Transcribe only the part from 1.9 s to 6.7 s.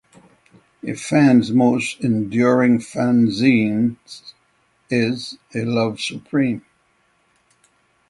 enduring fanzines is "A Love Supreme".